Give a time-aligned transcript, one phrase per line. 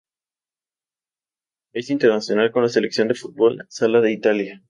[1.73, 4.59] Es internacional con la Selección de fútbol sala de Italia.